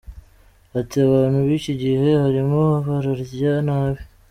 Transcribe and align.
Ati 0.79 0.95
“Abantu 1.07 1.37
b’iki 1.47 1.73
gihe 1.81 2.09
barimo 2.23 2.63
bararya 2.87 3.53
nabi. 3.67 4.01